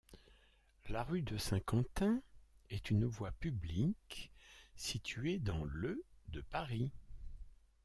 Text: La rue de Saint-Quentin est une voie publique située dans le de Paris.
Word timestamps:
La 0.89 1.03
rue 1.03 1.21
de 1.21 1.37
Saint-Quentin 1.37 2.23
est 2.71 2.89
une 2.89 3.05
voie 3.05 3.29
publique 3.33 4.31
située 4.75 5.37
dans 5.37 5.63
le 5.63 6.03
de 6.29 6.41
Paris. 6.41 6.91